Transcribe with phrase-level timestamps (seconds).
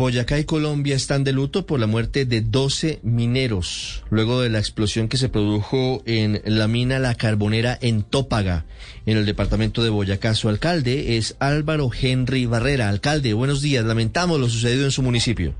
[0.00, 4.58] Boyacá y Colombia están de luto por la muerte de 12 mineros, luego de la
[4.58, 8.64] explosión que se produjo en la mina La Carbonera en Tópaga,
[9.04, 10.34] en el departamento de Boyacá.
[10.34, 12.88] Su alcalde es Álvaro Henry Barrera.
[12.88, 13.84] Alcalde, buenos días.
[13.84, 15.52] Lamentamos lo sucedido en su municipio.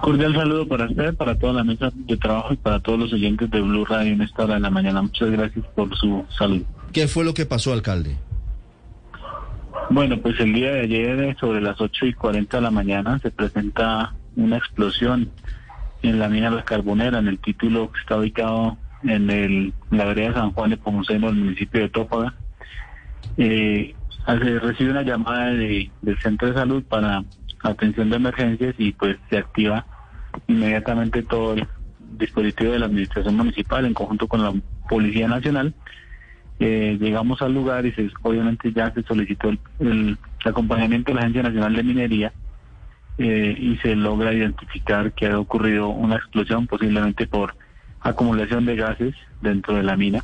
[0.00, 3.50] Cordial saludo para usted, para toda la mesa de trabajo y para todos los oyentes
[3.50, 5.02] de Blue Radio en esta hora de la mañana.
[5.02, 6.62] Muchas gracias por su salud.
[6.92, 8.16] ¿Qué fue lo que pasó, alcalde?
[9.94, 13.20] Bueno, pues el día de ayer, eh, sobre las 8 y 40 de la mañana,
[13.20, 15.30] se presenta una explosión
[16.02, 20.34] en la mina La Carbonera, en el título que está ubicado en el, la vereda
[20.34, 22.34] San Juan de Pomuceno, el municipio de Tópaga.
[23.36, 23.94] Eh,
[24.26, 27.22] se recibe una llamada de- del centro de salud para
[27.62, 29.86] atención de emergencias y pues se activa
[30.48, 31.68] inmediatamente todo el
[32.18, 34.52] dispositivo de la administración municipal en conjunto con la
[34.88, 35.72] Policía Nacional.
[36.60, 41.42] Eh, llegamos al lugar y se, obviamente ya se solicitó el, acompañamiento de la Agencia
[41.42, 42.32] Nacional de Minería
[43.18, 47.56] eh, y se logra identificar que ha ocurrido una explosión posiblemente por
[48.00, 50.22] acumulación de gases dentro de la mina.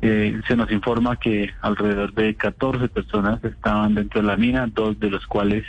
[0.00, 4.98] Eh, se nos informa que alrededor de 14 personas estaban dentro de la mina, dos
[4.98, 5.64] de los cuales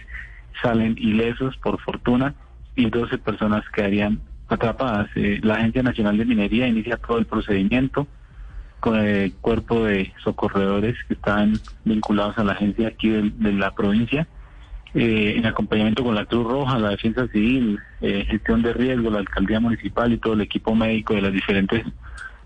[0.62, 2.34] salen ilesos por fortuna
[2.76, 5.10] y 12 personas quedarían atrapadas.
[5.16, 8.08] Eh, la Agencia Nacional de Minería inicia todo el procedimiento
[9.42, 11.54] cuerpo de socorredores que están
[11.86, 14.28] vinculados a la agencia aquí de, la provincia,
[14.94, 19.20] eh, en acompañamiento con la Cruz Roja, la Defensa Civil, eh, gestión de riesgo, la
[19.20, 21.86] Alcaldía Municipal y todo el equipo médico de las diferentes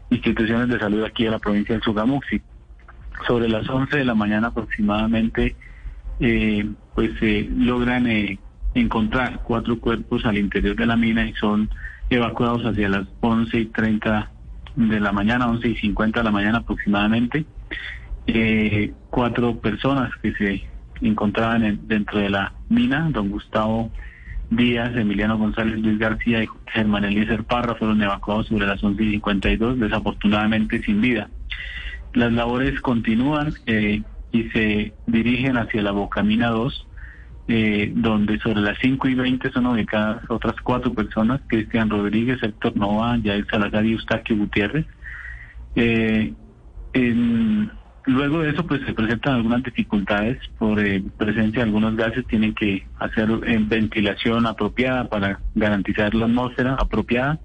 [0.09, 2.41] instituciones de salud aquí de la provincia del Sugamuxi.
[3.25, 5.55] Sobre las 11 de la mañana aproximadamente,
[6.19, 7.11] eh, pues
[7.49, 8.39] logran eh,
[8.73, 11.69] encontrar cuatro cuerpos al interior de la mina y son
[12.09, 14.31] evacuados hacia las 11 y 30
[14.77, 17.45] de la mañana, 11 y 50 de la mañana aproximadamente.
[18.27, 20.63] Eh, cuatro personas que se
[21.01, 23.91] encontraban en- dentro de la mina, don Gustavo
[24.49, 29.11] Díaz, Emiliano González, Luis García y Germán Eliezer Parra fueron evacuados sobre las 11 y
[29.11, 31.29] 52, desafortunadamente sin vida.
[32.13, 34.01] Las labores continúan eh,
[34.31, 36.86] y se dirigen hacia la Bocamina 2,
[37.47, 42.75] eh, donde sobre las 5 y 20 son ubicadas otras cuatro personas, Cristian Rodríguez, Héctor
[42.75, 44.85] Nova, Yael Salazar y Eustaquio Gutiérrez.
[45.75, 46.33] Eh,
[48.07, 52.53] luego de eso, pues se presentan algunas dificultades por eh, presencia de algunos gases, tienen
[52.53, 57.39] que hacer eh, ventilación apropiada para garantizar la atmósfera apropiada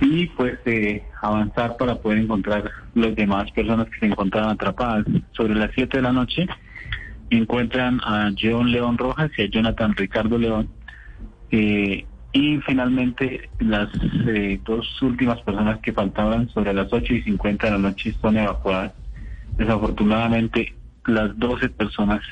[0.00, 5.04] y pues eh, avanzar para poder encontrar las demás personas que se encontraban atrapadas.
[5.32, 6.46] Sobre las 7 de la noche
[7.36, 10.68] encuentran a John León Rojas y a Jonathan Ricardo León.
[11.50, 13.90] eh, y finalmente las
[14.26, 18.38] eh, dos últimas personas que faltaban sobre las 8 y 50 de la noche son
[18.38, 18.92] evacuadas.
[19.58, 20.74] Desafortunadamente
[21.06, 22.22] las 12 personas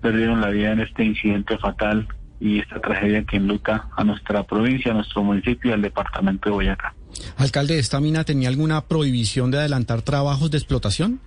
[0.00, 2.08] perdieron la vida en este incidente fatal
[2.40, 6.54] y esta tragedia que enluta a nuestra provincia, a nuestro municipio y al departamento de
[6.54, 6.94] Boyacá.
[7.36, 11.20] Alcalde, ¿esta mina tenía alguna prohibición de adelantar trabajos de explotación?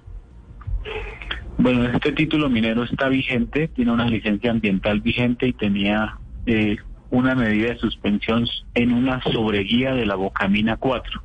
[1.61, 6.77] Bueno, este título minero está vigente, tiene una licencia ambiental vigente y tenía eh,
[7.09, 11.21] una medida de suspensión en una sobreguía de la Bocamina 4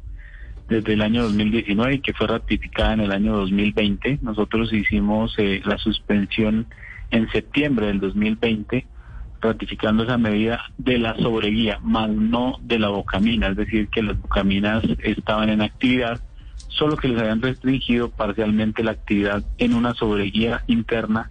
[0.69, 4.19] desde el año 2019 y que fue ratificada en el año 2020.
[4.22, 6.66] Nosotros hicimos eh, la suspensión
[7.12, 8.89] en septiembre del 2020
[9.41, 14.21] ratificando esa medida de la sobreguía, más no de la bocamina, es decir, que las
[14.21, 16.21] bocaminas estaban en actividad,
[16.76, 21.30] solo que les habían restringido parcialmente la actividad en una sobreguía interna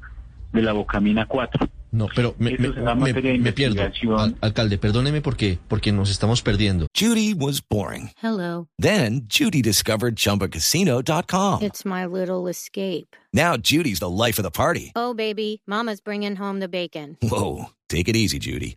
[0.51, 1.67] de la bocamina 4.
[1.91, 2.69] No, pero me, me-
[3.13, 3.83] me- me pierdo.
[4.17, 6.87] Al- alcalde, perdóneme porque, porque nos estamos perdiendo.
[6.97, 8.09] Judy was boring.
[8.21, 8.67] Hello.
[8.79, 11.61] Then Judy discovered ChumbaCasino.com.
[11.61, 13.15] It's my little escape.
[13.31, 14.91] Now Judy's the life of the party.
[14.95, 17.17] Oh, baby, Mama's bringing home the bacon.
[17.21, 18.75] Whoa, take it easy, Judy.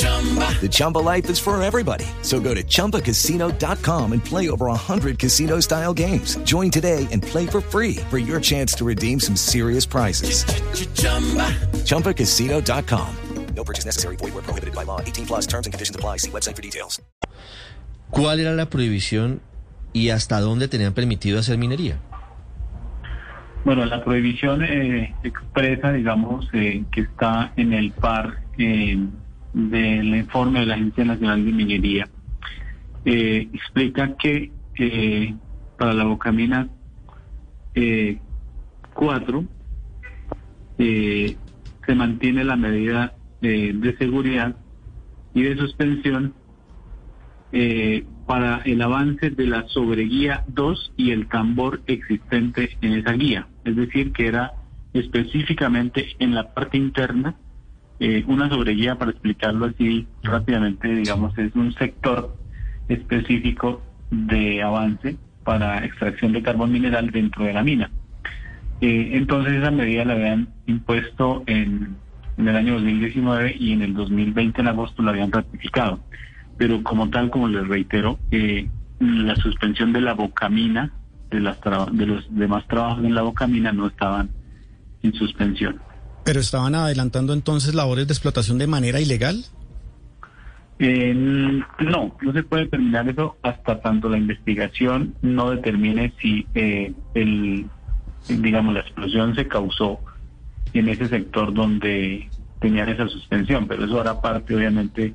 [0.00, 2.04] The Chumba life is for everybody.
[2.22, 6.36] So go to ChumbaCasino.com and play over 100 casino style games.
[6.44, 10.44] Join today and play for free for your chance to redeem some serious prizes.
[11.84, 13.16] ChumbaCasino.com.
[13.54, 14.16] No purchase necessary.
[14.16, 15.00] Void where prohibited by law.
[15.00, 16.18] 18 plus terms and conditions apply.
[16.18, 17.00] See website for details.
[18.10, 19.40] ¿Cuál era la prohibición
[19.92, 22.00] y hasta dónde tenían permitido hacer minería?
[23.64, 28.98] Bueno, la prohibición eh, expresa, digamos, eh, que está en el par eh,
[29.52, 32.08] del informe de la Agencia Nacional de Minería.
[33.04, 35.34] Eh, explica que eh,
[35.78, 36.68] para la bocamina
[38.94, 39.44] 4
[40.78, 41.36] eh,
[41.86, 44.56] se mantiene la medida eh, de seguridad
[45.34, 46.34] y de suspensión
[47.52, 53.48] eh, para el avance de la sobreguía 2 y el tambor existente en esa guía.
[53.64, 54.52] Es decir, que era
[54.92, 57.34] específicamente en la parte interna
[58.00, 62.34] eh, una sobreguía, para explicarlo así rápidamente, digamos, es un sector
[62.88, 67.90] específico de avance para extracción de carbón mineral dentro de la mina.
[68.80, 71.96] Eh, entonces esa medida la habían impuesto en,
[72.38, 76.00] en el año 2019 y en el 2020 en agosto la habían ratificado.
[76.56, 78.68] Pero como tal, como les reitero, eh,
[78.98, 80.92] la suspensión de la bocamina,
[81.30, 81.58] de, las
[81.92, 84.30] de los demás trabajos en la bocamina no estaban
[85.02, 85.80] en suspensión.
[86.24, 89.44] ¿Pero estaban adelantando entonces labores de explotación de manera ilegal?
[90.78, 96.94] Eh, no, no se puede determinar eso hasta tanto la investigación no determine si eh,
[97.12, 97.66] el,
[98.28, 100.00] digamos, la explosión se causó
[100.72, 102.30] en ese sector donde
[102.60, 105.14] tenían esa suspensión, pero eso hará parte obviamente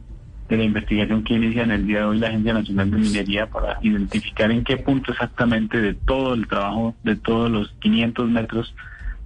[0.50, 3.48] de la investigación que inicia en el día de hoy la Agencia Nacional de Minería
[3.48, 8.76] para identificar en qué punto exactamente de todo el trabajo, de todos los 500 metros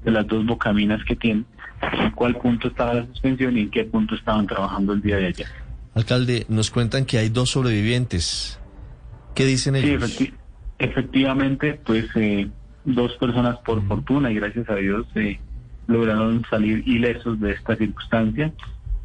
[0.03, 1.45] de las dos bocaminas que tienen,
[1.81, 5.27] en cuál punto estaba la suspensión y en qué punto estaban trabajando el día de
[5.27, 5.47] ayer.
[5.95, 8.59] Alcalde, nos cuentan que hay dos sobrevivientes.
[9.35, 10.03] ¿Qué dicen Sí, ellos?
[10.19, 10.33] efecti-
[10.77, 12.47] efectivamente, pues eh,
[12.85, 15.39] dos personas por fortuna y gracias a Dios eh,
[15.87, 18.51] lograron salir ilesos de esta circunstancia.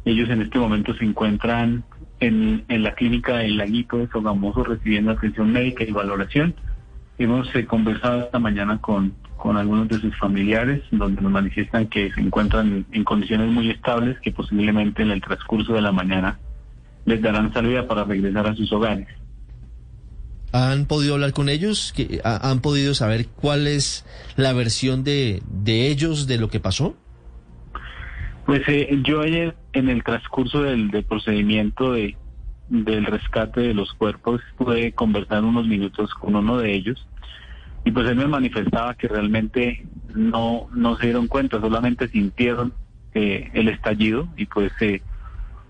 [0.05, 1.83] Ellos en este momento se encuentran
[2.19, 6.53] en, en la clínica del Laguito de Sogamoso recibiendo atención médica y valoración.
[7.17, 9.13] Hemos eh, conversado esta mañana con,
[9.45, 14.19] con algunos de sus familiares, donde nos manifiestan que se encuentran en condiciones muy estables,
[14.21, 16.39] que posiblemente en el transcurso de la mañana
[17.05, 19.07] les darán salida para regresar a sus hogares.
[20.51, 21.93] ¿Han podido hablar con ellos?
[21.95, 24.03] ¿Que- ha- ¿Han podido saber cuál es
[24.35, 26.95] la versión de, de ellos de lo que pasó?
[28.47, 32.17] Pues eh, yo ayer en el transcurso del, del procedimiento de,
[32.69, 37.05] del rescate de los cuerpos pude conversar unos minutos con uno de ellos
[37.85, 42.73] y pues él me manifestaba que realmente no, no se dieron cuenta, solamente sintieron
[43.13, 45.01] eh, el estallido y pues eh,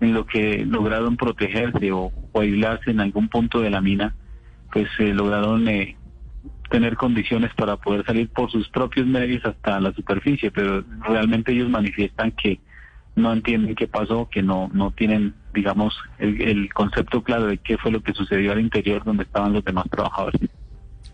[0.00, 4.14] en lo que lograron protegerse o, o aislarse en algún punto de la mina,
[4.72, 5.96] pues eh, lograron eh,
[6.70, 11.68] tener condiciones para poder salir por sus propios medios hasta la superficie, pero realmente ellos
[11.68, 12.60] manifiestan que
[13.14, 17.76] no entienden qué pasó, que no, no tienen, digamos, el, el concepto claro de qué
[17.78, 20.40] fue lo que sucedió al interior donde estaban los demás trabajadores.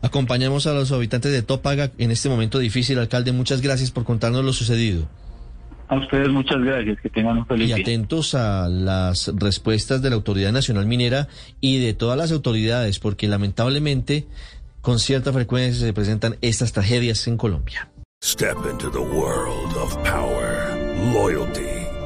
[0.02, 3.32] Acompañamos a los habitantes de Tópaga en este momento difícil, alcalde.
[3.32, 5.08] Muchas gracias por contarnos lo sucedido.
[5.88, 7.82] A ustedes muchas gracias, que tengan un feliz Y día.
[7.82, 11.28] atentos a las respuestas de la Autoridad Nacional Minera
[11.60, 14.26] y de todas las autoridades, porque lamentablemente
[14.80, 17.88] con cierta frecuencia se presentan estas tragedias en Colombia.
[18.24, 20.76] Step into the world of power,
[21.12, 21.81] loyalty,